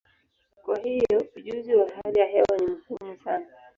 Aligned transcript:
Kwa 0.61 0.79
hiyo, 0.79 1.25
ujuzi 1.35 1.75
wa 1.75 1.89
hali 2.03 2.19
ya 2.19 2.25
hewa 2.25 2.57
ni 2.59 2.65
muhimu 2.67 3.17
sana. 3.23 3.45